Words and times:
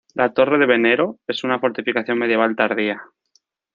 La 0.15 0.33
Torre 0.33 0.57
de 0.57 0.65
Venero 0.65 1.19
es 1.27 1.43
una 1.43 1.59
fortificación 1.59 2.17
medieval 2.17 2.55
tardía. 2.55 3.03